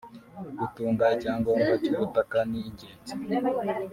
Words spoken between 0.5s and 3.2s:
Gutunga icyangombwa cy’ubutaka ni ingenzi